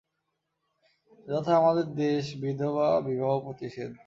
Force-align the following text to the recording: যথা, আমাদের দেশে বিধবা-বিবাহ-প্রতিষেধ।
যথা, 1.25 1.51
আমাদের 1.57 1.87
দেশে 1.95 2.33
বিধবা-বিবাহ-প্রতিষেধ। 2.41 3.91